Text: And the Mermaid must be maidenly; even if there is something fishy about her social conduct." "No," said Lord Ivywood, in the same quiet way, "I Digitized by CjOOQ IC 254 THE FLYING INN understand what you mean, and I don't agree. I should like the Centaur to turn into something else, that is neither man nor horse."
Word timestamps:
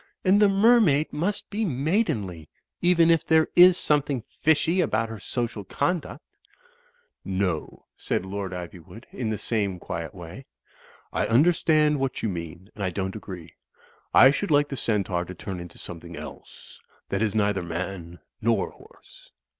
And 0.25 0.41
the 0.41 0.49
Mermaid 0.49 1.13
must 1.13 1.47
be 1.51 1.63
maidenly; 1.63 2.49
even 2.81 3.11
if 3.11 3.23
there 3.23 3.49
is 3.55 3.77
something 3.77 4.23
fishy 4.27 4.81
about 4.81 5.09
her 5.09 5.19
social 5.19 5.63
conduct." 5.63 6.23
"No," 7.23 7.85
said 7.95 8.25
Lord 8.25 8.51
Ivywood, 8.51 9.05
in 9.11 9.29
the 9.29 9.37
same 9.37 9.77
quiet 9.77 10.15
way, 10.15 10.47
"I 11.13 11.25
Digitized 11.25 11.27
by 11.27 11.27
CjOOQ 11.27 11.27
IC 11.27 11.27
254 11.27 11.27
THE 11.27 11.29
FLYING 11.29 11.29
INN 11.29 11.35
understand 11.35 11.99
what 11.99 12.23
you 12.23 12.29
mean, 12.29 12.69
and 12.73 12.83
I 12.83 12.89
don't 12.89 13.15
agree. 13.15 13.53
I 14.11 14.31
should 14.31 14.49
like 14.49 14.69
the 14.69 14.77
Centaur 14.77 15.23
to 15.25 15.35
turn 15.35 15.59
into 15.59 15.77
something 15.77 16.15
else, 16.17 16.79
that 17.09 17.21
is 17.21 17.35
neither 17.35 17.61
man 17.61 18.17
nor 18.41 18.71
horse." 18.71 19.29